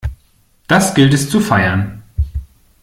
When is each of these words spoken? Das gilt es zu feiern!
Das 0.67 0.95
gilt 0.95 1.13
es 1.13 1.29
zu 1.29 1.39
feiern! 1.39 2.01